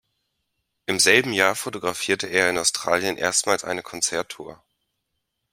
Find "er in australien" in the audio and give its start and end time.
2.25-3.17